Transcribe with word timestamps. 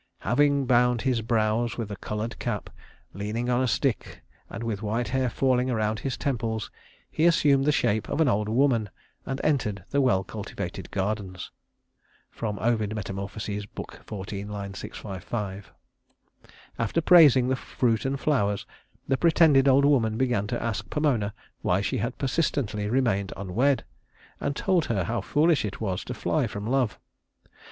"Having 0.21 0.65
bound 0.65 1.03
his 1.03 1.21
brows 1.21 1.77
with 1.77 1.91
a 1.91 1.95
colored 1.95 2.39
cap, 2.39 2.71
leaning 3.13 3.51
on 3.51 3.61
a 3.61 3.67
stick 3.67 4.23
and 4.49 4.63
with 4.63 4.81
white 4.81 5.09
hair 5.09 5.29
falling 5.29 5.69
around 5.69 5.99
his 5.99 6.17
temples, 6.17 6.71
he 7.11 7.25
assumed 7.27 7.65
the 7.65 7.71
shape 7.71 8.09
of 8.09 8.19
an 8.19 8.27
old 8.27 8.49
woman 8.49 8.89
and 9.27 9.39
entered 9.43 9.83
the 9.91 10.01
well 10.01 10.23
cultivated 10.23 10.89
gardens." 10.89 11.51
After 12.33 13.21
praising 17.05 17.47
the 17.47 17.59
fruit 17.61 18.05
and 18.05 18.19
flowers, 18.19 18.65
the 19.07 19.17
pretended 19.17 19.67
old 19.67 19.85
woman 19.85 20.17
began 20.17 20.47
to 20.47 20.63
ask 20.63 20.89
Pomona 20.89 21.31
why 21.61 21.81
she 21.81 21.99
had 21.99 22.17
persistently 22.17 22.89
remained 22.89 23.33
unwed, 23.37 23.85
and 24.39 24.55
told 24.55 24.85
her 24.85 25.03
how 25.03 25.21
foolish 25.21 25.63
it 25.63 25.79
was 25.79 26.03
to 26.05 26.15
fly 26.15 26.47
from 26.47 26.65
love. 26.65 26.97